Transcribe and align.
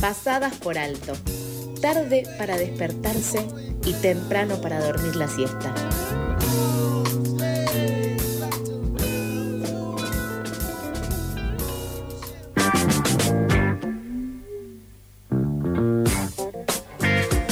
pasadas 0.00 0.54
por 0.56 0.78
alto, 0.78 1.12
tarde 1.80 2.24
para 2.38 2.56
despertarse 2.56 3.46
y 3.84 3.92
temprano 3.94 4.60
para 4.60 4.84
dormir 4.84 5.16
la 5.16 5.28
siesta. 5.28 5.74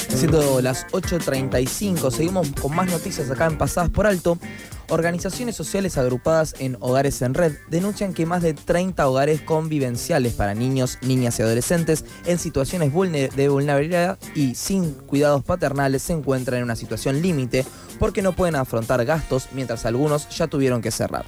Siendo 0.09 0.61
las 0.63 0.87
8.35, 0.87 2.11
seguimos 2.11 2.49
con 2.61 2.75
más 2.75 2.91
noticias 2.91 3.31
acá 3.31 3.47
en 3.47 3.59
Pasadas 3.59 3.91
por 3.91 4.07
Alto. 4.07 4.39
Organizaciones 4.91 5.57
sociales 5.57 5.97
agrupadas 5.97 6.55
en 6.59 6.77
Hogares 6.81 7.23
en 7.23 7.35
Red 7.35 7.55
denuncian 7.69 8.13
que 8.13 8.27
más 8.27 8.43
de 8.43 8.53
30 8.53 9.09
hogares 9.09 9.41
convivenciales 9.41 10.35
para 10.35 10.55
niños, 10.55 10.99
niñas 11.01 11.39
y 11.39 11.43
adolescentes 11.43 12.05
en 12.27 12.39
situaciones 12.39 12.93
de 12.93 13.49
vulnerabilidad 13.49 14.19
y 14.35 14.55
sin 14.55 14.93
cuidados 14.93 15.43
paternales 15.43 16.03
se 16.03 16.13
encuentran 16.13 16.59
en 16.59 16.65
una 16.65 16.77
situación 16.77 17.23
límite 17.23 17.65
porque 17.99 18.23
no 18.23 18.35
pueden 18.35 18.57
afrontar 18.57 19.05
gastos 19.05 19.49
mientras 19.53 19.87
algunos 19.87 20.29
ya 20.29 20.49
tuvieron 20.49 20.83
que 20.83 20.91
cerrar. 20.91 21.25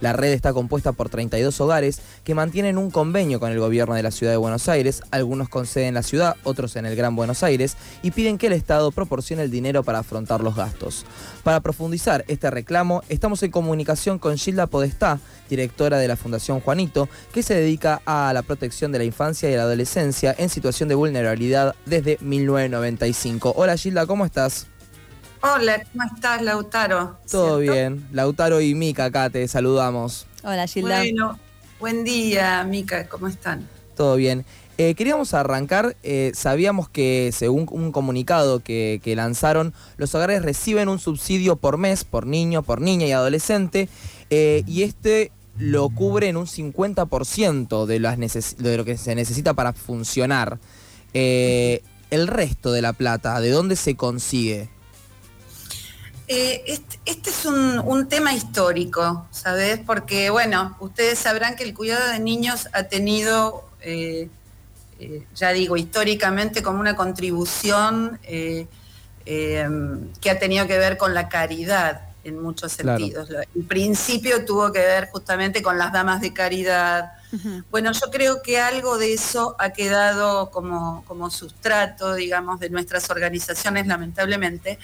La 0.00 0.12
red 0.12 0.32
está 0.32 0.52
compuesta 0.52 0.92
por 0.92 1.08
32 1.08 1.60
hogares 1.60 2.00
que 2.24 2.34
mantienen 2.34 2.78
un 2.78 2.90
convenio 2.90 3.38
con 3.38 3.52
el 3.52 3.58
gobierno 3.58 3.94
de 3.94 4.02
la 4.02 4.10
ciudad 4.10 4.32
de 4.32 4.38
Buenos 4.38 4.68
Aires, 4.68 5.02
algunos 5.10 5.48
con 5.48 5.66
sede 5.66 5.88
en 5.88 5.94
la 5.94 6.02
ciudad, 6.02 6.36
otros 6.44 6.76
en 6.76 6.86
el 6.86 6.96
Gran 6.96 7.16
Buenos 7.16 7.42
Aires, 7.42 7.76
y 8.02 8.10
piden 8.10 8.38
que 8.38 8.46
el 8.46 8.54
Estado 8.54 8.90
proporcione 8.92 9.42
el 9.42 9.50
dinero 9.50 9.82
para 9.82 9.98
afrontar 9.98 10.40
los 10.40 10.56
gastos. 10.56 11.04
Para 11.42 11.60
profundizar 11.60 12.24
este 12.28 12.50
reclamo, 12.50 13.02
estamos 13.08 13.42
en 13.42 13.50
comunicación 13.50 14.18
con 14.18 14.38
Gilda 14.38 14.66
Podestá, 14.66 15.20
directora 15.50 15.98
de 15.98 16.08
la 16.08 16.16
Fundación 16.16 16.60
Juanito, 16.60 17.08
que 17.32 17.42
se 17.42 17.54
dedica 17.54 18.00
a 18.06 18.32
la 18.32 18.42
protección 18.42 18.92
de 18.92 18.98
la 18.98 19.04
infancia 19.04 19.50
y 19.50 19.56
la 19.56 19.62
adolescencia 19.62 20.34
en 20.38 20.48
situación 20.48 20.88
de 20.88 20.94
vulnerabilidad 20.94 21.74
desde 21.84 22.16
1995. 22.20 23.52
Hola 23.56 23.76
Gilda, 23.76 24.06
¿cómo 24.06 24.24
estás? 24.24 24.69
Hola, 25.42 25.82
¿cómo 25.90 26.04
estás, 26.04 26.42
Lautaro? 26.42 27.16
Todo 27.30 27.58
bien. 27.58 28.06
Lautaro 28.12 28.60
y 28.60 28.74
Mica 28.74 29.06
acá 29.06 29.30
te 29.30 29.48
saludamos. 29.48 30.26
Hola, 30.42 30.66
Gilda. 30.66 30.98
Bueno, 30.98 31.38
buen 31.78 32.04
día, 32.04 32.62
Mica, 32.64 33.08
¿cómo 33.08 33.26
están? 33.26 33.66
Todo 33.96 34.16
bien. 34.16 34.44
Eh, 34.76 34.94
queríamos 34.94 35.32
arrancar, 35.32 35.96
eh, 36.02 36.32
sabíamos 36.34 36.90
que 36.90 37.30
según 37.32 37.66
un 37.70 37.90
comunicado 37.90 38.60
que, 38.60 39.00
lanzaron, 39.16 39.72
los 39.96 40.14
hogares 40.14 40.42
reciben 40.42 40.90
un 40.90 40.98
subsidio 40.98 41.56
por 41.56 41.78
mes, 41.78 42.04
por 42.04 42.26
niño, 42.26 42.62
por 42.62 42.82
niña 42.82 43.06
y 43.06 43.12
adolescente, 43.12 43.88
eh, 44.28 44.62
y 44.66 44.82
este 44.82 45.32
lo 45.58 45.88
cubre 45.88 46.28
en 46.28 46.36
un 46.36 46.46
50% 46.46 47.86
de, 47.86 47.98
las 47.98 48.18
de 48.58 48.76
lo 48.76 48.84
que 48.84 48.98
se 48.98 49.14
necesita 49.14 49.54
para 49.54 49.72
funcionar. 49.72 50.58
el 51.12 52.26
resto 52.26 52.72
de 52.72 52.82
la 52.82 52.92
plata, 52.92 53.40
¿de 53.40 53.50
dónde 53.50 53.76
se 53.76 53.96
consigue? 53.96 54.68
Eh, 56.32 56.78
este, 57.04 57.28
es 57.28 57.44
un, 57.44 58.06
tema 58.08 58.32
histórico, 58.32 59.26
¿sabes? 59.32 59.80
Porque, 59.84 60.30
bueno, 60.30 60.76
ustedes 60.78 61.18
sabrán 61.18 61.56
que 61.56 61.64
el 61.64 61.74
cuidado 61.74 62.08
de 62.12 62.20
niños 62.20 62.68
ha 62.72 62.84
tenido, 62.84 63.68
eh, 63.80 64.28
eh, 65.00 65.26
ya 65.34 65.50
digo, 65.50 65.76
históricamente 65.76 66.62
como 66.62 66.78
una 66.78 66.94
contribución 66.94 68.20
que 68.22 68.68
ha 70.30 70.38
tenido 70.38 70.68
que 70.68 70.78
ver 70.78 70.96
con 70.96 71.14
la 71.14 71.28
caridad 71.28 72.02
en 72.22 72.40
muchos 72.40 72.70
sentidos. 72.74 73.28
El 73.56 73.64
principio 73.64 74.44
tuvo 74.44 74.70
que 74.70 74.78
ver 74.78 75.08
justamente 75.10 75.62
con 75.62 75.78
las 75.78 75.92
damas 75.92 76.20
de 76.20 76.32
caridad. 76.32 77.10
Bueno, 77.72 77.90
yo 77.90 78.08
creo 78.12 78.40
que 78.40 78.60
algo 78.60 78.98
de 78.98 79.14
eso 79.14 79.56
ha 79.58 79.70
quedado 79.70 80.52
como, 80.52 81.04
como 81.08 81.28
sustrato, 81.28 82.14
digamos, 82.14 82.60
de 82.60 82.70
nuestras 82.70 83.10
organizaciones, 83.10 83.88
lamentablemente 83.88 84.78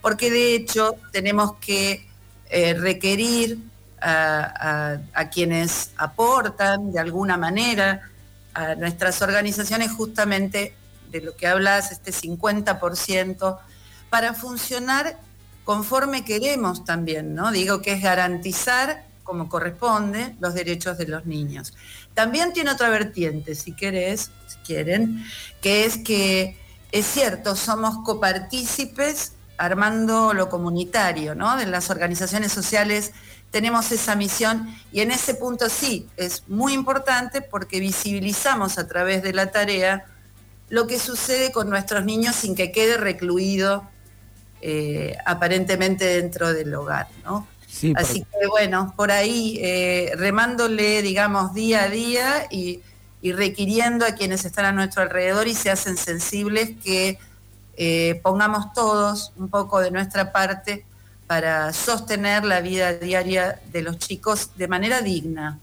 porque 0.00 0.30
de 0.30 0.54
hecho 0.54 0.96
tenemos 1.12 1.54
que 1.56 2.06
eh, 2.50 2.74
requerir 2.74 3.58
a, 4.00 4.98
quienes 5.32 5.90
aportan 5.96 6.92
de 6.92 7.00
alguna 7.00 7.36
manera 7.36 8.08
a 8.54 8.74
nuestras 8.76 9.20
organizaciones 9.22 9.90
justamente 9.90 10.74
de 11.10 11.20
lo 11.20 11.36
que 11.36 11.46
hablas, 11.46 11.90
este 11.90 12.12
50%, 12.12 13.58
para 14.08 14.34
funcionar 14.34 15.18
conforme 15.64 16.24
queremos 16.24 16.84
también, 16.84 17.34
¿no? 17.34 17.50
Digo 17.50 17.82
que 17.82 17.92
es 17.92 18.02
garantizar 18.02 19.04
como 19.22 19.48
corresponde 19.48 20.34
los 20.40 20.54
derechos 20.54 20.96
de 20.96 21.06
los 21.06 21.26
niños. 21.26 21.74
También 22.14 22.52
tiene 22.52 22.70
otra 22.70 22.88
vertiente, 22.88 23.54
si 23.54 23.72
querés, 23.72 24.30
si 24.46 24.56
quieren, 24.64 25.24
que 25.60 25.84
es 25.84 25.98
que 25.98 26.56
es 26.90 27.06
cierto, 27.06 27.54
somos 27.54 27.98
copartícipes 28.04 29.32
armando 29.58 30.32
lo 30.32 30.48
comunitario, 30.48 31.34
¿no? 31.34 31.56
De 31.56 31.66
las 31.66 31.90
organizaciones 31.90 32.52
sociales 32.52 33.12
tenemos 33.50 33.92
esa 33.92 34.14
misión 34.14 34.68
y 34.92 35.00
en 35.00 35.10
ese 35.10 35.34
punto 35.34 35.68
sí, 35.68 36.06
es 36.16 36.44
muy 36.48 36.72
importante 36.72 37.42
porque 37.42 37.80
visibilizamos 37.80 38.78
a 38.78 38.86
través 38.86 39.22
de 39.22 39.32
la 39.32 39.50
tarea 39.50 40.04
lo 40.68 40.86
que 40.86 40.98
sucede 40.98 41.50
con 41.50 41.68
nuestros 41.70 42.04
niños 42.04 42.36
sin 42.36 42.54
que 42.54 42.70
quede 42.72 42.98
recluido 42.98 43.88
eh, 44.60 45.16
aparentemente 45.24 46.04
dentro 46.04 46.52
del 46.52 46.74
hogar, 46.74 47.08
¿no? 47.24 47.46
Así 47.96 48.24
que 48.24 48.46
bueno, 48.48 48.92
por 48.96 49.12
ahí 49.12 49.58
eh, 49.62 50.12
remándole, 50.16 51.02
digamos, 51.02 51.54
día 51.54 51.84
a 51.84 51.88
día 51.88 52.46
y, 52.50 52.80
y 53.20 53.32
requiriendo 53.32 54.04
a 54.04 54.12
quienes 54.12 54.44
están 54.44 54.64
a 54.64 54.72
nuestro 54.72 55.02
alrededor 55.02 55.48
y 55.48 55.54
se 55.54 55.70
hacen 55.70 55.96
sensibles 55.96 56.70
que 56.82 57.18
eh, 57.80 58.20
pongamos 58.24 58.72
todos 58.72 59.32
un 59.36 59.48
poco 59.48 59.78
de 59.80 59.92
nuestra 59.92 60.32
parte 60.32 60.84
para 61.28 61.72
sostener 61.72 62.44
la 62.44 62.60
vida 62.60 62.94
diaria 62.94 63.60
de 63.72 63.82
los 63.82 63.98
chicos 63.98 64.50
de 64.56 64.66
manera 64.66 65.00
digna. 65.00 65.60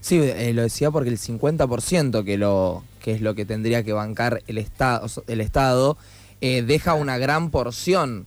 Sí, 0.00 0.18
eh, 0.20 0.52
lo 0.52 0.62
decía 0.62 0.90
porque 0.90 1.10
el 1.10 1.18
50% 1.18 2.24
que, 2.24 2.36
lo, 2.38 2.82
que 3.00 3.12
es 3.12 3.20
lo 3.20 3.36
que 3.36 3.46
tendría 3.46 3.84
que 3.84 3.92
bancar 3.92 4.42
el, 4.48 4.58
estado, 4.58 5.06
el 5.28 5.40
Estado 5.40 5.96
eh, 6.40 6.62
deja 6.62 6.94
una 6.94 7.18
gran 7.18 7.50
porción 7.50 8.26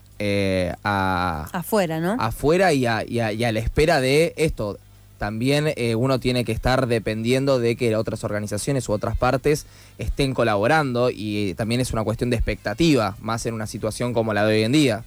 afuera, 0.83 1.99
¿no? 1.99 2.15
Afuera 2.19 2.71
y 2.71 2.85
a, 2.85 3.03
y 3.03 3.19
a 3.19 3.51
la 3.51 3.59
espera 3.59 3.99
de 3.99 4.33
esto, 4.37 4.79
también 5.17 5.73
eh, 5.75 5.95
uno 5.95 6.19
tiene 6.19 6.45
que 6.45 6.51
estar 6.51 6.87
dependiendo 6.87 7.59
de 7.59 7.75
que 7.75 7.95
otras 7.95 8.23
organizaciones 8.23 8.87
u 8.87 8.93
otras 8.93 9.17
partes 9.17 9.65
estén 9.97 10.33
colaborando 10.33 11.09
y 11.11 11.53
también 11.55 11.81
es 11.81 11.91
una 11.91 12.03
cuestión 12.03 12.29
de 12.29 12.37
expectativa, 12.37 13.15
más 13.19 13.45
en 13.45 13.53
una 13.53 13.67
situación 13.67 14.13
como 14.13 14.33
la 14.33 14.45
de 14.45 14.55
hoy 14.55 14.63
en 14.63 14.71
día. 14.71 15.03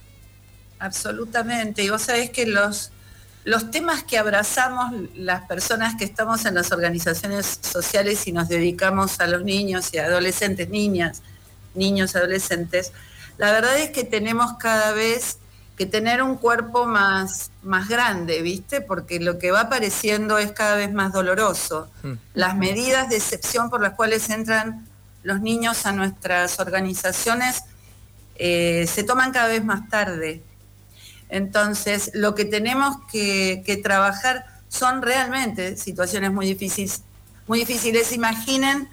Absolutamente, 0.78 1.82
y 1.82 1.91
vos 1.91 2.03
sabés 2.03 2.31
que 2.31 2.47
los, 2.47 2.91
los 3.44 3.70
temas 3.70 4.03
que 4.03 4.19
abrazamos 4.19 4.93
las 5.15 5.43
personas 5.43 5.94
que 5.97 6.04
estamos 6.04 6.44
en 6.47 6.54
las 6.54 6.72
organizaciones 6.72 7.60
sociales 7.60 8.26
y 8.26 8.32
nos 8.32 8.49
dedicamos 8.49 9.20
a 9.20 9.26
los 9.26 9.44
niños 9.44 9.93
y 9.93 9.99
adolescentes, 9.99 10.69
niñas, 10.70 11.22
niños, 11.75 12.16
adolescentes, 12.16 12.93
la 13.37 13.53
verdad 13.53 13.78
es 13.78 13.91
que 13.91 14.04
tenemos 14.04 14.54
cada 14.59 14.93
vez 14.93 15.38
que 15.81 15.87
tener 15.87 16.23
un 16.23 16.37
cuerpo 16.37 16.85
más, 16.85 17.51
más 17.63 17.89
grande, 17.89 18.43
¿viste? 18.43 18.83
Porque 18.83 19.19
lo 19.19 19.39
que 19.39 19.51
va 19.51 19.61
apareciendo 19.63 20.37
es 20.37 20.53
cada 20.53 20.77
vez 20.77 20.93
más 20.93 21.11
doloroso. 21.11 21.91
Hmm. 22.03 22.17
Las 22.35 22.55
medidas 22.55 23.09
de 23.09 23.17
excepción 23.17 23.71
por 23.71 23.81
las 23.81 23.95
cuales 23.95 24.29
entran 24.29 24.87
los 25.23 25.41
niños 25.41 25.87
a 25.87 25.93
nuestras 25.93 26.61
organizaciones 26.61 27.63
eh, 28.35 28.87
se 28.93 29.05
toman 29.05 29.33
cada 29.33 29.49
vez 29.49 29.65
más 29.65 29.89
tarde. 29.89 30.43
Entonces, 31.31 32.11
lo 32.12 32.35
que 32.35 32.45
tenemos 32.45 32.99
que, 33.11 33.62
que 33.65 33.79
trabajar 33.79 34.45
son 34.69 35.01
realmente 35.01 35.79
situaciones 35.79 36.31
muy 36.31 36.45
difíciles, 36.45 37.05
muy 37.47 37.61
difíciles. 37.61 38.12
Imaginen 38.12 38.87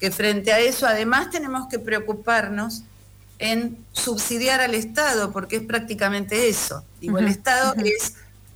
que 0.00 0.10
frente 0.10 0.52
a 0.52 0.58
eso, 0.58 0.84
además, 0.84 1.30
tenemos 1.30 1.68
que 1.68 1.78
preocuparnos 1.78 2.82
en 3.38 3.84
subsidiar 3.92 4.60
al 4.60 4.74
Estado, 4.74 5.32
porque 5.32 5.56
es 5.56 5.62
prácticamente 5.62 6.48
eso. 6.48 6.84
Digo, 7.00 7.18
el 7.18 7.28
Estado 7.28 7.74
es 7.84 8.14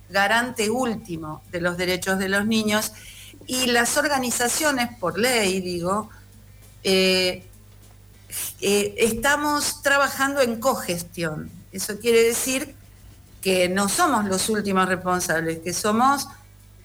garante 0.09 0.69
último 0.69 1.41
de 1.51 1.61
los 1.61 1.77
derechos 1.77 2.17
de 2.17 2.29
los 2.29 2.45
niños 2.45 2.93
y 3.45 3.67
las 3.67 3.97
organizaciones, 3.97 4.89
por 4.99 5.17
ley, 5.17 5.61
digo, 5.61 6.09
eh, 6.83 7.45
eh, 8.61 8.95
estamos 8.97 9.81
trabajando 9.81 10.41
en 10.41 10.59
cogestión. 10.59 11.51
Eso 11.71 11.99
quiere 11.99 12.23
decir 12.23 12.75
que 13.41 13.69
no 13.69 13.89
somos 13.89 14.25
los 14.25 14.49
últimos 14.49 14.87
responsables, 14.87 15.59
que 15.59 15.73
somos 15.73 16.27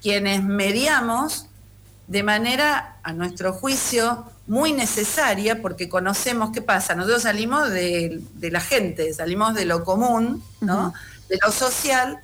quienes 0.00 0.44
mediamos 0.44 1.46
de 2.06 2.22
manera, 2.22 2.98
a 3.02 3.12
nuestro 3.12 3.52
juicio, 3.52 4.24
muy 4.46 4.72
necesaria 4.72 5.62
porque 5.62 5.88
conocemos 5.88 6.50
qué 6.52 6.60
pasa. 6.60 6.94
Nosotros 6.94 7.22
salimos 7.22 7.70
de, 7.70 8.22
la 8.40 8.60
gente, 8.60 9.12
salimos 9.14 9.54
de 9.54 9.64
lo 9.64 9.84
común, 9.84 10.42
¿no? 10.60 10.92
de 11.28 11.38
lo 11.42 11.50
social, 11.50 12.20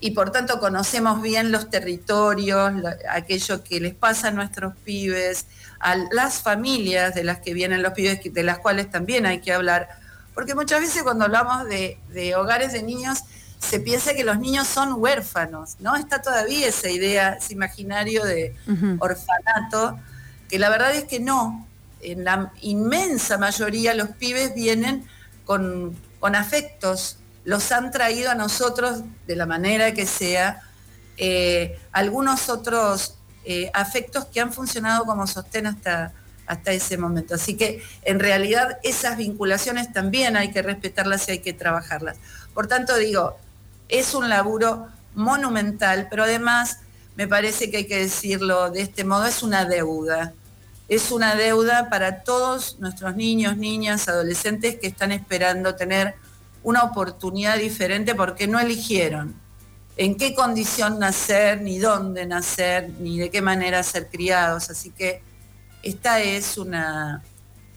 y 0.00 0.12
por 0.12 0.30
tanto 0.30 0.60
conocemos 0.60 1.22
bien 1.22 1.50
los 1.50 1.70
territorios, 1.70 2.72
aquello 3.10 3.64
que 3.64 3.80
les 3.80 3.94
pasa 3.94 4.28
a 4.28 4.30
nuestros 4.30 4.74
pibes, 4.84 5.46
a 5.80 5.96
las 6.12 6.40
familias 6.42 7.14
de 7.14 7.24
las 7.24 7.40
que 7.40 7.52
vienen 7.52 7.82
los 7.82 7.92
pibes, 7.94 8.20
de 8.32 8.42
las 8.42 8.58
cuales 8.58 8.90
también 8.90 9.26
hay 9.26 9.40
que 9.40 9.52
hablar, 9.52 9.88
porque 10.34 10.54
muchas 10.54 10.80
veces 10.80 11.02
cuando 11.02 11.24
hablamos 11.24 11.64
de, 11.66 12.34
hogares 12.36 12.72
de 12.72 12.82
niños, 12.82 13.24
se 13.58 13.80
piensa 13.80 14.14
que 14.14 14.24
los 14.24 14.38
niños 14.38 14.68
son 14.68 14.94
huérfanos, 14.94 15.76
¿no? 15.80 15.96
Está 15.96 16.22
todavía 16.22 16.68
esa 16.68 16.88
idea, 16.88 17.34
ese 17.34 17.52
imaginario 17.52 18.24
de 18.24 18.54
orfanato, 18.98 19.98
que 20.48 20.58
la 20.58 20.70
verdad 20.70 20.94
es 20.94 21.04
que 21.04 21.20
no. 21.20 21.66
En 22.00 22.24
la 22.24 22.52
inmensa 22.60 23.38
mayoría 23.38 23.94
los 23.94 24.10
pibes 24.10 24.54
vienen 24.54 25.04
con, 25.44 25.96
afectos, 26.20 27.18
los 27.44 27.72
han 27.72 27.90
traído 27.90 28.30
a 28.30 28.34
nosotros 28.34 29.02
de 29.26 29.36
la 29.36 29.46
manera 29.46 29.92
que 29.92 30.06
sea, 30.06 30.60
eh, 31.16 31.78
algunos 31.90 32.48
otros 32.48 33.16
eh, 33.44 33.70
afectos 33.74 34.26
que 34.26 34.40
han 34.40 34.52
funcionado 34.52 35.04
como 35.04 35.26
sostén 35.26 35.66
hasta, 35.66 36.12
hasta 36.46 36.72
ese 36.72 36.96
momento. 36.96 37.34
Así 37.34 37.56
que 37.56 37.82
en 38.02 38.20
realidad 38.20 38.78
esas 38.84 39.16
vinculaciones 39.16 39.92
también 39.92 40.36
hay 40.36 40.52
que 40.52 40.62
respetarlas 40.62 41.28
y 41.28 41.32
hay 41.32 41.38
que 41.40 41.52
trabajarlas. 41.52 42.18
Por 42.54 42.66
tanto, 42.68 42.96
digo, 42.96 43.36
es 43.88 44.14
un 44.14 44.28
laburo 44.28 44.88
monumental, 45.14 46.06
pero 46.10 46.24
además 46.24 46.78
me 47.16 47.26
parece 47.26 47.70
que 47.70 47.78
hay 47.78 47.86
que 47.86 47.98
decirlo 47.98 48.70
de 48.70 48.82
este 48.82 49.04
modo, 49.04 49.24
es 49.24 49.42
una 49.42 49.64
deuda. 49.64 50.32
Es 50.88 51.10
una 51.10 51.34
deuda 51.34 51.90
para 51.90 52.22
todos 52.22 52.78
nuestros 52.78 53.14
niños, 53.16 53.56
niñas, 53.56 54.08
adolescentes 54.08 54.76
que 54.76 54.86
están 54.86 55.12
esperando 55.12 55.74
tener 55.74 56.14
una 56.62 56.82
oportunidad 56.82 57.58
diferente 57.58 58.14
porque 58.14 58.46
no 58.46 58.58
eligieron 58.58 59.34
en 59.96 60.16
qué 60.16 60.34
condición 60.34 60.98
nacer, 60.98 61.60
ni 61.60 61.78
dónde 61.78 62.24
nacer, 62.24 62.88
ni 63.00 63.18
de 63.18 63.30
qué 63.30 63.42
manera 63.42 63.82
ser 63.82 64.06
criados. 64.08 64.70
Así 64.70 64.90
que 64.90 65.20
esta 65.82 66.20
es 66.20 66.56
una, 66.56 67.22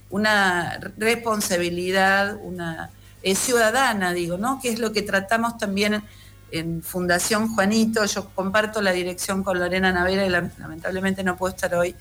una 0.08 0.78
responsabilidad, 0.96 2.38
una 2.40 2.90
ciudadana, 3.34 4.12
digo, 4.12 4.36
¿no? 4.38 4.60
Que 4.60 4.70
es 4.70 4.78
lo 4.78 4.92
que 4.92 5.02
tratamos 5.02 5.56
también 5.58 6.02
en 6.50 6.82
Fundación 6.82 7.54
Juanito. 7.54 8.04
Yo 8.04 8.30
comparto 8.30 8.80
la 8.82 8.92
dirección 8.92 9.42
con 9.42 9.58
Lorena 9.58 9.92
Navera 9.92 10.24
y 10.26 10.28
lamentablemente 10.28 11.24
no 11.24 11.36
puedo 11.36 11.54
estar 11.54 11.74
hoy. 11.74 11.94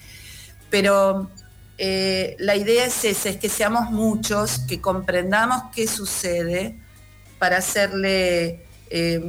Pero 0.69 1.29
eh, 1.77 2.35
la 2.39 2.55
idea 2.55 2.85
es 2.85 3.03
esa, 3.05 3.29
es 3.29 3.37
que 3.37 3.49
seamos 3.49 3.91
muchos, 3.91 4.59
que 4.59 4.79
comprendamos 4.79 5.63
qué 5.73 5.87
sucede 5.87 6.79
para 7.39 7.57
hacerle 7.57 8.65
eh, 8.89 9.19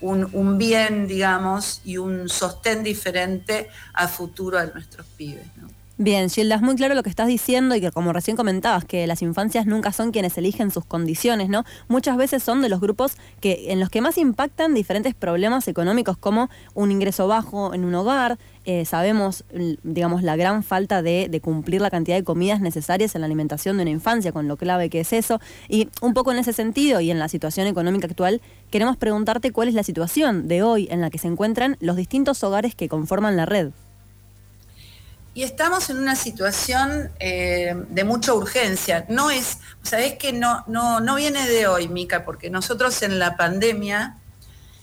un, 0.00 0.58
bien, 0.58 1.06
digamos, 1.06 1.80
y 1.84 1.98
un 1.98 2.28
sostén 2.28 2.82
diferente 2.82 3.68
a 3.94 4.08
futuro 4.08 4.58
a 4.58 4.66
nuestros 4.66 5.06
pibes. 5.06 5.46
Bien, 6.00 6.30
Gilda, 6.30 6.54
es 6.54 6.62
muy 6.62 6.76
claro 6.76 6.94
lo 6.94 7.02
que 7.02 7.10
estás 7.10 7.26
diciendo 7.26 7.74
y 7.74 7.80
que 7.80 7.90
como 7.90 8.12
recién 8.12 8.36
comentabas, 8.36 8.84
que 8.84 9.08
las 9.08 9.20
infancias 9.20 9.66
nunca 9.66 9.90
son 9.90 10.12
quienes 10.12 10.38
eligen 10.38 10.70
sus 10.70 10.84
condiciones, 10.84 11.48
¿no? 11.48 11.64
Muchas 11.88 12.16
veces 12.16 12.40
son 12.40 12.62
de 12.62 12.68
los 12.68 12.80
grupos 12.80 13.16
que 13.40 13.72
en 13.72 13.80
los 13.80 13.90
que 13.90 14.00
más 14.00 14.16
impactan 14.16 14.74
diferentes 14.74 15.16
problemas 15.16 15.66
económicos 15.66 16.16
como 16.16 16.50
un 16.74 16.92
ingreso 16.92 17.26
bajo 17.26 17.74
en 17.74 17.84
un 17.84 17.96
hogar, 17.96 18.38
eh, 18.64 18.84
sabemos, 18.84 19.44
digamos, 19.82 20.22
la 20.22 20.36
gran 20.36 20.62
falta 20.62 21.02
de, 21.02 21.26
de, 21.28 21.40
cumplir 21.40 21.80
la 21.80 21.90
cantidad 21.90 22.16
de 22.16 22.22
comidas 22.22 22.60
necesarias 22.60 23.16
en 23.16 23.22
la 23.22 23.26
alimentación 23.26 23.76
de 23.76 23.82
una 23.82 23.90
infancia, 23.90 24.30
con 24.30 24.46
lo 24.46 24.56
clave 24.56 24.90
que 24.90 25.00
es 25.00 25.12
eso. 25.12 25.40
Y 25.68 25.88
un 26.00 26.14
poco 26.14 26.30
en 26.30 26.38
ese 26.38 26.52
sentido 26.52 27.00
y 27.00 27.10
en 27.10 27.18
la 27.18 27.28
situación 27.28 27.66
económica 27.66 28.06
actual, 28.06 28.40
queremos 28.70 28.96
preguntarte 28.98 29.50
cuál 29.50 29.66
es 29.66 29.74
la 29.74 29.82
situación 29.82 30.46
de 30.46 30.62
hoy 30.62 30.86
en 30.92 31.00
la 31.00 31.10
que 31.10 31.18
se 31.18 31.26
encuentran 31.26 31.76
los 31.80 31.96
distintos 31.96 32.44
hogares 32.44 32.76
que 32.76 32.88
conforman 32.88 33.36
la 33.36 33.46
red. 33.46 33.72
Y 35.38 35.44
estamos 35.44 35.88
en 35.88 35.98
una 35.98 36.16
situación 36.16 37.12
eh, 37.20 37.72
de 37.90 38.02
mucha 38.02 38.34
urgencia. 38.34 39.06
No 39.08 39.30
es, 39.30 39.58
sabés 39.84 40.14
que 40.14 40.32
no, 40.32 40.64
no, 40.66 40.98
no 40.98 41.14
viene 41.14 41.46
de 41.46 41.68
hoy, 41.68 41.86
Mica, 41.86 42.24
porque 42.24 42.50
nosotros 42.50 43.02
en 43.02 43.20
la 43.20 43.36
pandemia 43.36 44.16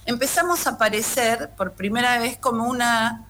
empezamos 0.05 0.65
a 0.65 0.69
aparecer 0.69 1.49
por 1.57 1.73
primera 1.73 2.19
vez 2.19 2.37
como 2.37 2.69
una, 2.69 3.25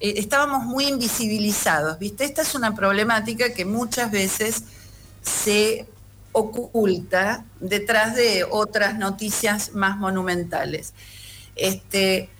eh, 0.00 0.14
estábamos 0.16 0.64
muy 0.64 0.86
invisibilizados, 0.86 1.98
¿viste? 1.98 2.24
Esta 2.24 2.40
es 2.40 2.54
una 2.54 2.74
problemática 2.74 3.52
que 3.52 3.66
muchas 3.66 4.10
veces 4.10 4.62
se 5.20 5.86
oculta 6.32 7.44
detrás 7.60 8.14
de 8.14 8.46
otras 8.48 8.96
noticias 8.96 9.74
más 9.74 9.98
monumentales. 9.98 10.94
Este, 11.56 12.30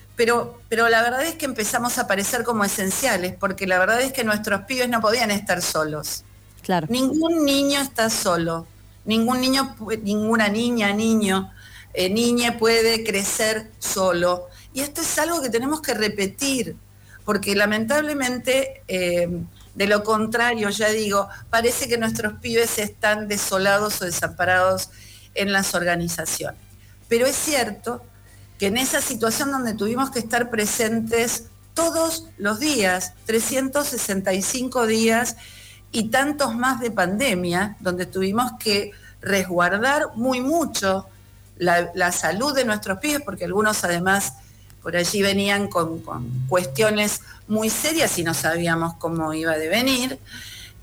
pero, 0.68 0.88
la 0.90 1.00
verdad 1.00 1.24
es 1.24 1.36
que 1.36 1.46
empezamos 1.46 1.96
a 1.96 2.06
parecer 2.06 2.44
como 2.44 2.62
esenciales, 2.62 3.34
porque 3.40 3.66
la 3.66 3.78
verdad 3.78 4.02
es 4.02 4.12
que 4.12 4.22
nuestros 4.22 4.62
pibes 4.64 4.86
no 4.86 5.00
podían 5.00 5.30
estar 5.30 5.62
solos. 5.62 6.24
Claro. 6.60 6.86
Ningún 6.90 7.46
niño 7.46 7.80
está 7.80 8.10
solo, 8.10 8.66
ningún 9.06 9.40
niño, 9.40 9.74
ninguna 10.02 10.48
niña, 10.48 10.92
niño, 10.92 11.50
eh, 11.94 12.10
niña 12.10 12.58
puede 12.58 13.02
crecer 13.02 13.70
solo. 13.78 14.48
Y 14.74 14.80
esto 14.80 15.00
es 15.00 15.18
algo 15.18 15.40
que 15.40 15.48
tenemos 15.48 15.80
que 15.80 15.94
repetir, 15.94 16.76
porque 17.24 17.54
lamentablemente, 17.54 18.82
eh, 18.88 19.26
de 19.74 19.86
lo 19.86 20.04
contrario, 20.04 20.68
ya 20.68 20.90
digo, 20.90 21.30
parece 21.48 21.88
que 21.88 21.96
nuestros 21.96 22.34
pibes 22.40 22.78
están 22.78 23.26
desolados 23.26 24.02
o 24.02 24.04
desamparados 24.04 24.90
en 25.34 25.50
las 25.50 25.74
organizaciones. 25.74 26.60
Pero 27.08 27.24
es 27.24 27.36
cierto 27.36 28.02
que 28.60 28.66
en 28.66 28.76
esa 28.76 29.00
situación 29.00 29.50
donde 29.50 29.72
tuvimos 29.72 30.10
que 30.10 30.18
estar 30.18 30.50
presentes 30.50 31.44
todos 31.72 32.26
los 32.36 32.60
días, 32.60 33.14
365 33.24 34.86
días 34.86 35.36
y 35.90 36.10
tantos 36.10 36.54
más 36.54 36.78
de 36.78 36.90
pandemia, 36.90 37.78
donde 37.80 38.04
tuvimos 38.04 38.52
que 38.60 38.90
resguardar 39.22 40.08
muy 40.14 40.42
mucho 40.42 41.06
la, 41.56 42.12
salud 42.12 42.54
de 42.54 42.66
nuestros 42.66 42.98
pies, 42.98 43.22
porque 43.24 43.46
algunos 43.46 43.82
además 43.82 44.34
por 44.82 44.94
allí 44.94 45.22
venían 45.22 45.68
con, 45.68 46.02
cuestiones 46.46 47.22
muy 47.48 47.70
serias 47.70 48.18
y 48.18 48.24
no 48.24 48.34
sabíamos 48.34 48.92
cómo 48.96 49.32
iba 49.32 49.52
a 49.52 49.58
devenir. 49.58 50.18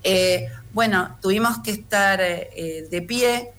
Eh, 0.03 0.50
bueno, 0.73 1.15
tuvimos 1.21 1.59
que 1.59 1.71
estar 1.71 2.21
eh, 2.21 2.88
de 2.89 3.01
pie 3.03 3.53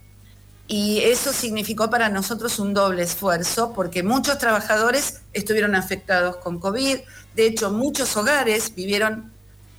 y 0.70 1.00
eso 1.00 1.32
significó 1.32 1.88
para 1.88 2.10
nosotros 2.10 2.58
un 2.58 2.74
doble 2.74 3.02
esfuerzo 3.02 3.72
porque 3.72 4.02
muchos 4.02 4.36
trabajadores 4.36 5.22
estuvieron 5.32 5.74
afectados 5.74 6.36
con 6.36 6.60
COVID, 6.60 6.98
de 7.34 7.46
hecho 7.46 7.70
muchos 7.70 8.14
hogares 8.18 8.74
vivieron 8.74 9.32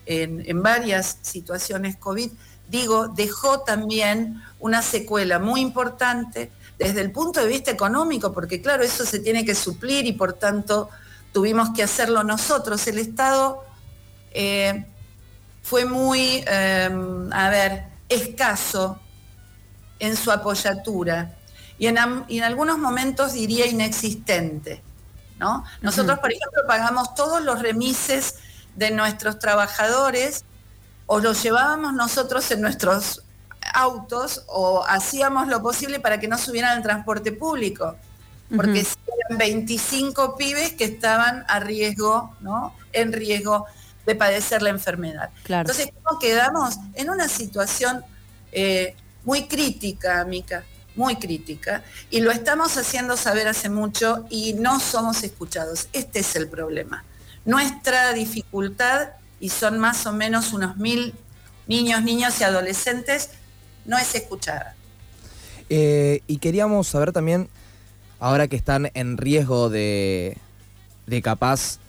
en, 0.07 0.63
varias 0.63 1.19
situaciones 1.21 1.95
COVID, 1.97 2.31
digo, 2.67 3.07
dejó 3.09 3.59
también 3.59 4.41
una 4.59 4.81
secuela 4.81 5.37
muy 5.37 5.61
importante 5.61 6.49
desde 6.79 7.01
el 7.01 7.11
punto 7.11 7.39
de 7.39 7.47
vista 7.47 7.69
económico, 7.69 8.33
porque 8.33 8.59
claro, 8.59 8.83
eso 8.83 9.05
se 9.05 9.19
tiene 9.19 9.45
que 9.45 9.53
suplir 9.53 10.07
y 10.07 10.13
por 10.13 10.33
tanto 10.33 10.89
tuvimos 11.31 11.69
que 11.75 11.83
hacerlo 11.83 12.23
nosotros. 12.23 12.87
El 12.87 12.97
Estado 12.97 13.63
eh, 14.31 14.87
fue 15.61 15.85
muy, 15.85 16.43
eh, 16.47 16.89
a 17.31 17.49
ver, 17.49 17.83
escaso 18.09 18.99
en 19.99 20.15
su 20.15 20.31
apoyatura 20.31 21.35
y 21.79 21.87
en, 21.87 22.43
algunos 22.43 22.77
momentos 22.77 23.33
diría 23.33 23.65
inexistente. 23.65 24.83
¿no? 25.39 25.63
Nosotros, 25.81 26.19
por 26.19 26.31
ejemplo, 26.31 26.61
pagamos 26.67 27.15
todos 27.15 27.41
los 27.41 27.61
remises 27.61 28.35
de 28.75 28.91
nuestros 28.91 29.39
trabajadores 29.39 30.43
o 31.05 31.19
los 31.19 31.41
llevábamos 31.41 31.93
nosotros 31.93 32.51
en 32.51 32.61
nuestros 32.61 33.23
autos 33.73 34.43
o 34.47 34.83
hacíamos 34.85 35.47
lo 35.47 35.61
posible 35.61 35.99
para 35.99 36.19
que 36.19 36.27
no 36.27 36.37
subieran 36.37 36.77
al 36.77 36.83
transporte 36.83 37.31
público, 37.31 37.95
porque 38.55 38.79
eran 38.79 39.37
25 39.37 40.35
pibes 40.35 40.73
que 40.73 40.83
estaban 40.85 41.45
a 41.47 41.59
riesgo, 41.59 42.35
¿no? 42.41 42.75
En 42.91 43.13
riesgo 43.13 43.65
de 44.05 44.15
padecer 44.15 44.61
la 44.61 44.69
enfermedad. 44.69 45.29
Entonces, 45.47 45.91
¿cómo 46.03 46.19
quedamos? 46.19 46.77
En 46.95 47.09
una 47.09 47.29
situación 47.29 48.03
eh, 48.51 48.95
muy 49.25 49.47
crítica, 49.47 50.23
Mica, 50.25 50.63
muy 50.95 51.15
crítica, 51.15 51.83
y 52.09 52.21
lo 52.21 52.31
estamos 52.31 52.77
haciendo 52.77 53.15
saber 53.17 53.47
hace 53.47 53.69
mucho 53.69 54.25
y 54.29 54.53
no 54.53 54.79
somos 54.79 55.23
escuchados. 55.23 55.87
Este 55.93 56.19
es 56.19 56.35
el 56.35 56.47
problema. 56.47 57.03
Nuestra 57.45 58.13
dificultad, 58.13 59.09
y 59.39 59.49
son 59.49 59.79
más 59.79 60.05
o 60.05 60.11
menos 60.11 60.51
unos 60.51 60.77
mil 60.77 61.13
niños, 61.67 62.03
niñas 62.03 62.41
y 62.41 62.43
adolescentes, 62.43 63.29
no 63.85 63.97
es 63.97 64.13
escuchada. 64.15 64.75
Eh, 65.69 66.21
y 66.27 66.37
queríamos 66.37 66.87
saber 66.87 67.11
también, 67.11 67.47
ahora 68.19 68.47
que 68.47 68.55
están 68.55 68.91
en 68.93 69.17
riesgo 69.17 69.69
de, 69.69 70.37
de 71.05 71.21
capaz 71.21 71.79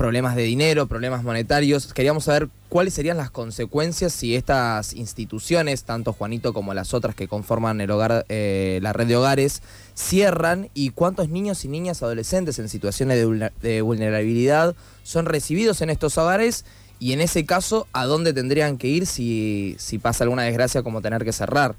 problemas 0.00 0.34
de 0.34 0.44
dinero, 0.44 0.86
problemas 0.86 1.22
monetarios. 1.24 1.92
Queríamos 1.92 2.24
saber 2.24 2.48
cuáles 2.70 2.94
serían 2.94 3.18
las 3.18 3.30
consecuencias 3.30 4.14
si 4.14 4.34
estas 4.34 4.94
instituciones, 4.94 5.84
tanto 5.84 6.14
Juanito 6.14 6.54
como 6.54 6.72
las 6.72 6.94
otras 6.94 7.14
que 7.14 7.28
conforman 7.28 7.82
el 7.82 7.90
hogar, 7.90 8.24
eh, 8.30 8.78
la 8.80 8.94
red 8.94 9.06
de 9.08 9.16
hogares, 9.16 9.60
cierran 9.92 10.70
y 10.72 10.88
cuántos 10.88 11.28
niños 11.28 11.66
y 11.66 11.68
niñas 11.68 12.02
adolescentes 12.02 12.58
en 12.58 12.70
situaciones 12.70 13.18
de, 13.60 13.82
vulnerabilidad 13.82 14.74
son 15.02 15.26
recibidos 15.26 15.82
en 15.82 15.90
estos 15.90 16.16
hogares 16.16 16.64
Y 16.98 17.12
en 17.12 17.20
ese 17.20 17.44
caso, 17.44 17.86
¿a 17.92 18.06
dónde 18.06 18.32
tendrían 18.32 18.78
que 18.78 18.88
ir 18.88 19.04
si, 19.04 19.76
pasa 20.00 20.24
alguna 20.24 20.44
desgracia 20.44 20.82
como 20.82 21.02
tener 21.02 21.26
que 21.26 21.34
cerrar? 21.34 21.74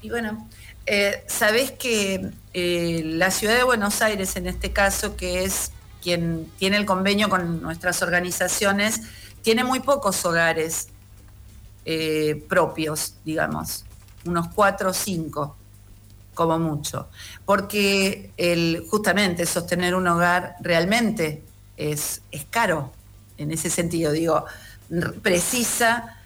Y 0.00 0.08
bueno, 0.08 0.48
eh, 0.86 1.22
sabés 1.26 1.70
que 1.70 2.30
eh, 2.54 3.02
la 3.04 3.30
ciudad 3.30 3.58
de 3.58 3.64
Buenos 3.64 4.00
Aires, 4.00 4.36
en 4.36 4.46
este 4.46 4.72
caso, 4.72 5.16
que 5.16 5.44
es 5.44 5.72
quien 6.02 6.50
tiene 6.58 6.76
el 6.76 6.86
convenio 6.86 7.28
con 7.28 7.62
nuestras 7.62 8.02
organizaciones, 8.02 9.02
tiene 9.42 9.64
muy 9.64 9.80
pocos 9.80 10.24
hogares 10.24 10.88
eh, 11.84 12.44
propios, 12.48 13.14
digamos, 13.24 13.84
unos 14.24 14.48
cuatro 14.48 14.90
o 14.90 14.94
cinco, 14.94 15.56
como 16.34 16.58
mucho. 16.58 17.08
Porque 17.44 18.32
el, 18.36 18.86
justamente 18.90 19.46
sostener 19.46 19.94
un 19.94 20.06
hogar 20.06 20.56
realmente 20.60 21.42
es, 21.76 22.22
caro, 22.50 22.92
en 23.38 23.50
ese 23.50 23.70
sentido, 23.70 24.12
digo, 24.12 24.44
precisa 25.22 26.16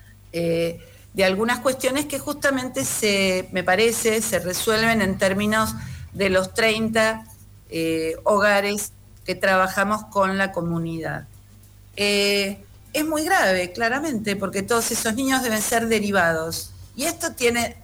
de 1.15 1.25
algunas 1.25 1.61
cuestiones 1.61 2.07
que 2.07 2.19
justamente 2.19 2.85
se, 2.85 3.49
me 3.53 3.63
parece, 3.63 4.21
se 4.21 4.41
resuelven 4.41 5.01
en 5.01 5.17
términos 5.17 5.75
de 6.13 6.29
los 6.29 6.53
30 6.55 7.25
eh, 7.71 8.17
hogares 8.25 8.93
que 9.25 9.35
trabajamos 9.35 10.05
con 10.07 10.39
la 10.39 10.53
comunidad. 10.53 11.27
Eh, 11.97 12.65
es 12.93 13.05
muy 13.05 13.25
grave, 13.25 13.73
claramente, 13.73 14.37
porque 14.37 14.63
todos 14.63 14.91
esos 14.91 15.15
niños 15.15 15.43
deben 15.43 15.63
ser 15.63 15.89
derivados. 15.89 16.71
Y 16.95 17.05
esto 17.05 17.33
tiene 17.33 17.77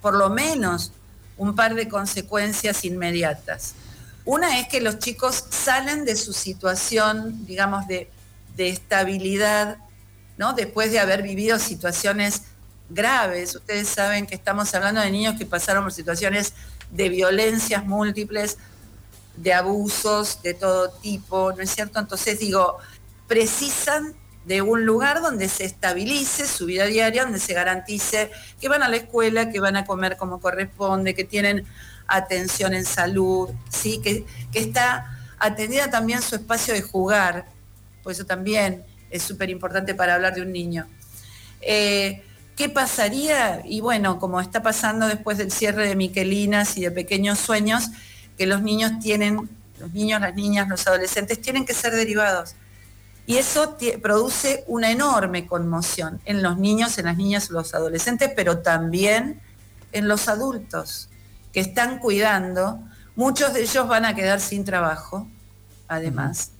por 0.00 0.14
lo 0.14 0.30
menos 0.30 0.92
un 1.36 1.54
par 1.54 1.74
de 1.74 1.88
consecuencias 1.88 2.84
inmediatas. 2.84 3.74
Una 4.24 4.60
es 4.60 4.68
que 4.68 4.80
los 4.80 4.98
chicos 4.98 5.44
salen 5.50 6.04
de 6.04 6.14
su 6.14 6.32
situación, 6.32 7.44
digamos, 7.44 7.88
de, 7.88 8.08
de 8.56 8.68
estabilidad, 8.68 9.78
¿no? 10.36 10.52
Después 10.52 10.92
de 10.92 11.00
haber 11.00 11.22
vivido 11.22 11.58
situaciones 11.58 12.42
graves. 12.88 13.56
Ustedes 13.56 13.88
saben 13.88 14.26
que 14.26 14.34
estamos 14.34 14.72
hablando 14.74 15.00
de 15.00 15.10
niños 15.10 15.36
que 15.36 15.46
pasaron 15.46 15.84
por 15.84 15.92
situaciones 15.92 16.52
de 16.90 17.08
violencias 17.08 17.84
múltiples, 17.84 18.58
de 19.36 19.54
abusos 19.54 20.42
de 20.42 20.54
todo 20.54 20.90
tipo, 20.90 21.52
¿no 21.52 21.62
es 21.62 21.70
cierto? 21.70 21.98
Entonces 21.98 22.38
digo, 22.38 22.78
precisan 23.26 24.14
de 24.44 24.60
un 24.60 24.84
lugar 24.84 25.22
donde 25.22 25.48
se 25.48 25.64
estabilice 25.64 26.46
su 26.46 26.66
vida 26.66 26.86
diaria, 26.86 27.22
donde 27.24 27.38
se 27.38 27.54
garantice 27.54 28.30
que 28.60 28.68
van 28.68 28.82
a 28.82 28.88
la 28.88 28.96
escuela, 28.96 29.50
que 29.50 29.60
van 29.60 29.76
a 29.76 29.84
comer 29.84 30.16
como 30.16 30.40
corresponde, 30.40 31.14
que 31.14 31.24
tienen 31.24 31.64
atención 32.08 32.74
en 32.74 32.84
salud, 32.84 33.50
¿sí? 33.70 34.00
que, 34.02 34.26
que 34.52 34.58
está 34.58 35.18
atendida 35.38 35.90
también 35.90 36.22
su 36.22 36.34
espacio 36.34 36.74
de 36.74 36.82
jugar, 36.82 37.46
pues 38.02 38.18
eso 38.18 38.26
también 38.26 38.84
es 39.10 39.22
súper 39.22 39.50
importante 39.50 39.94
para 39.94 40.14
hablar 40.14 40.34
de 40.34 40.42
un 40.42 40.52
niño. 40.52 40.86
Eh, 41.60 42.22
¿Qué 42.56 42.68
pasaría? 42.68 43.62
Y 43.64 43.80
bueno, 43.80 44.18
como 44.18 44.40
está 44.40 44.62
pasando 44.62 45.06
después 45.06 45.38
del 45.38 45.50
cierre 45.50 45.88
de 45.88 45.96
Miquelinas 45.96 46.76
y 46.76 46.82
de 46.82 46.90
Pequeños 46.90 47.38
Sueños, 47.38 47.90
que 48.36 48.46
los 48.46 48.62
niños 48.62 48.92
tienen, 49.00 49.48
los 49.78 49.92
niños, 49.92 50.20
las 50.20 50.34
niñas, 50.34 50.68
los 50.68 50.86
adolescentes 50.86 51.40
tienen 51.40 51.64
que 51.64 51.74
ser 51.74 51.94
derivados. 51.94 52.54
Y 53.26 53.36
eso 53.36 53.76
produce 54.02 54.64
una 54.66 54.90
enorme 54.90 55.46
conmoción 55.46 56.20
en 56.24 56.42
los 56.42 56.58
niños, 56.58 56.98
en 56.98 57.06
las 57.06 57.16
niñas, 57.16 57.50
los 57.50 57.74
adolescentes, 57.74 58.30
pero 58.34 58.58
también 58.58 59.40
en 59.92 60.08
los 60.08 60.28
adultos 60.28 61.08
que 61.52 61.60
están 61.60 61.98
cuidando. 61.98 62.80
Muchos 63.14 63.52
de 63.52 63.62
ellos 63.62 63.86
van 63.86 64.04
a 64.04 64.14
quedar 64.14 64.40
sin 64.40 64.64
trabajo, 64.64 65.28
además, 65.86 66.50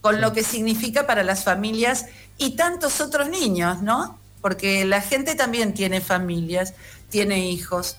con 0.00 0.20
lo 0.20 0.32
que 0.32 0.44
significa 0.44 1.06
para 1.06 1.24
las 1.24 1.42
familias 1.42 2.06
y 2.38 2.54
tantos 2.54 3.00
otros 3.00 3.28
niños, 3.28 3.82
¿no? 3.82 4.18
porque 4.46 4.84
la 4.84 5.00
gente 5.00 5.34
también 5.34 5.74
tiene 5.74 6.00
familias, 6.00 6.74
tiene 7.10 7.50
hijos, 7.50 7.96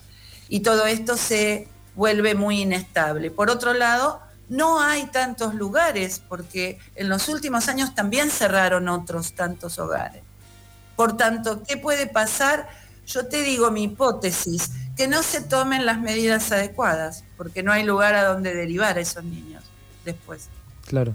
y 0.48 0.60
todo 0.60 0.86
esto 0.86 1.18
se 1.18 1.68
vuelve 1.98 2.36
muy 2.36 2.62
inestable. 2.62 3.32
Por 3.32 3.50
otro 3.50 3.74
lado, 3.74 4.20
no 4.48 4.80
hay 4.80 5.06
tantos 5.06 5.54
lugares, 5.54 6.22
porque 6.28 6.78
en 6.94 7.08
los 7.08 7.28
últimos 7.28 7.68
años 7.68 7.92
también 7.96 8.30
cerraron 8.30 8.88
otros 8.88 9.32
tantos 9.32 9.80
hogares. 9.80 10.22
Por 10.94 11.16
tanto, 11.16 11.64
¿qué 11.64 11.76
puede 11.76 12.06
pasar? 12.06 12.68
Yo 13.04 13.26
te 13.26 13.42
digo 13.42 13.72
mi 13.72 13.82
hipótesis, 13.82 14.70
que 14.96 15.08
no 15.08 15.24
se 15.24 15.40
tomen 15.40 15.86
las 15.86 15.98
medidas 15.98 16.52
adecuadas, 16.52 17.24
porque 17.36 17.64
no 17.64 17.72
hay 17.72 17.82
lugar 17.82 18.14
a 18.14 18.24
donde 18.24 18.54
derivar 18.54 18.96
a 18.96 19.00
esos 19.00 19.24
niños 19.24 19.64
después. 20.04 20.46
Claro. 20.86 21.14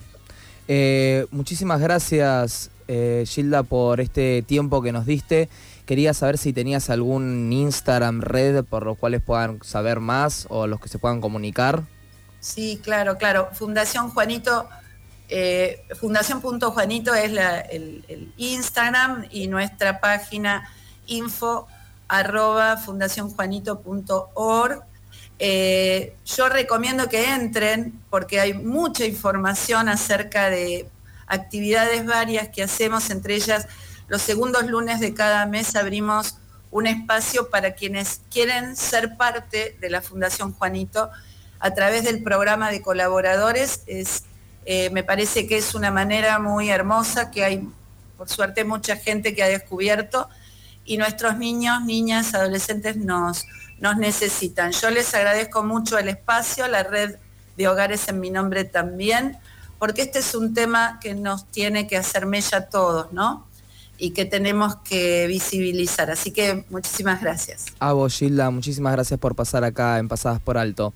Eh, 0.68 1.28
muchísimas 1.32 1.80
gracias, 1.80 2.72
eh, 2.90 3.24
Gilda, 3.26 3.64
por 3.64 4.02
este 4.02 4.42
tiempo 4.42 4.82
que 4.82 4.92
nos 4.92 5.06
diste. 5.06 5.48
Quería 5.86 6.14
saber 6.14 6.38
si 6.38 6.54
tenías 6.54 6.90
algún 6.90 7.52
Instagram, 7.52 8.22
red, 8.22 8.64
por 8.64 8.86
los 8.86 8.98
cuales 8.98 9.22
puedan 9.22 9.62
saber 9.64 10.00
más 10.00 10.46
o 10.50 10.68
los 10.68 10.80
que 10.80 10.88
se 10.88 11.00
puedan 11.00 11.20
comunicar. 11.20 11.84
Sí, 12.40 12.80
claro, 12.84 13.18
claro. 13.18 13.50
Fundación 13.54 14.10
Juanito, 14.10 14.70
eh, 15.30 15.84
Fundación.juanito 16.00 17.14
es 17.14 17.32
el, 17.72 18.34
Instagram 18.38 19.26
y 19.32 19.48
nuestra 19.48 20.00
página 20.00 20.70
info 21.08 21.68
arroba 22.08 22.78
fundacionjuanito.org. 22.78 24.84
Eh, 25.40 26.16
yo 26.26 26.50
recomiendo 26.50 27.10
que 27.10 27.34
entren 27.34 28.00
porque 28.10 28.40
hay 28.40 28.54
mucha 28.54 29.06
información 29.06 29.90
acerca 29.90 30.50
de 30.50 30.88
actividades 31.28 32.06
varias 32.06 32.48
que 32.50 32.64
hacemos, 32.64 33.10
entre 33.10 33.36
ellas 33.36 33.68
los 34.14 34.22
segundos 34.22 34.68
lunes 34.68 35.00
de 35.00 35.16
cada 35.16 35.48
mes 35.48 35.76
abrimos 35.76 36.38
un 36.70 36.86
espacio 36.86 37.50
para 37.50 37.74
quienes 37.74 38.22
quieren 38.30 38.76
ser 38.76 39.18
parte 39.18 39.76
de 39.82 39.90
la 39.90 40.04
Fundación 40.04 40.54
Juanito 40.54 41.10
a 41.58 41.74
través 41.74 42.04
del 42.04 42.22
programa 42.22 42.70
de 42.70 42.84
colaboradores. 42.84 43.82
Es, 43.88 44.26
eh, 44.66 44.92
me 44.92 45.04
parece 45.04 45.48
que 45.48 45.58
es 45.58 45.74
una 45.74 45.90
manera 45.90 46.38
muy 46.38 46.70
hermosa 46.70 47.32
que 47.32 47.44
hay, 47.44 47.68
por 48.16 48.30
suerte, 48.30 48.64
mucha 48.64 48.98
gente 48.98 49.34
que 49.34 49.42
ha 49.42 49.48
descubierto 49.48 50.30
y 50.86 50.98
nuestros 50.98 51.40
niños, 51.40 51.82
niñas, 51.82 52.36
adolescentes 52.36 52.98
nos, 52.98 53.48
nos 53.80 53.98
necesitan. 53.98 54.74
Yo 54.74 54.92
les 54.92 55.12
agradezco 55.16 55.64
mucho 55.64 55.98
el 55.98 56.08
espacio, 56.08 56.68
la 56.68 56.84
red 56.84 57.16
de 57.58 57.68
hogares 57.68 58.08
en 58.10 58.20
mi 58.20 58.30
nombre 58.30 58.64
también 58.64 59.40
porque 59.80 60.04
este 60.04 60.20
es 60.20 60.36
un 60.36 60.54
tema 60.54 61.00
que 61.02 61.14
nos 61.14 61.48
tiene 61.48 61.88
que 61.88 61.98
hacer 61.98 62.28
mella 62.28 62.60
a 62.60 62.70
todos, 62.70 63.12
¿no? 63.12 63.48
Y 63.98 64.12
que 64.12 64.26
tenemos 64.26 64.76
que 64.78 65.28
visibilizar. 65.28 66.12
Así 66.12 66.32
que 66.32 66.66
muchísimas 66.70 67.22
gracias. 67.22 67.66
A 67.80 67.94
vos, 67.94 68.18
Gilda, 68.18 68.50
muchísimas 68.50 68.94
gracias 68.94 69.20
por 69.20 69.36
pasar 69.36 69.64
acá 69.64 70.00
en 70.00 70.08
Pasadas 70.08 70.42
por 70.42 70.58
Alto. 70.58 70.94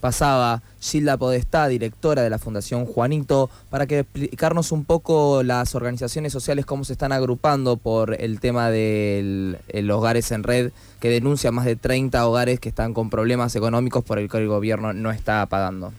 Pasaba 0.00 0.62
Gilda 0.78 1.16
Podestá, 1.16 1.66
directora 1.68 2.22
de 2.22 2.30
la 2.30 2.38
Fundación 2.38 2.84
Juanito, 2.84 3.50
para 3.70 3.86
que 3.86 4.00
explicarnos 4.00 4.70
un 4.70 4.84
poco 4.84 5.42
las 5.42 5.74
organizaciones 5.74 6.32
sociales, 6.32 6.66
cómo 6.66 6.84
se 6.84 6.92
están 6.92 7.12
agrupando 7.12 7.76
por 7.76 8.20
el 8.20 8.38
tema 8.38 8.70
de 8.70 9.58
los 9.72 9.98
hogares 9.98 10.30
en 10.32 10.42
red, 10.42 10.70
que 11.00 11.08
denuncia 11.08 11.50
más 11.50 11.64
de 11.64 11.76
30 11.76 12.26
hogares 12.26 12.60
que 12.60 12.68
están 12.68 12.92
con 12.92 13.10
problemas 13.10 13.56
económicos 13.56 14.04
por 14.04 14.18
el 14.18 14.28
que 14.28 14.36
el 14.36 14.48
gobierno 14.48 14.92
no 14.92 15.10
está 15.10 15.44
pagando. 15.46 15.92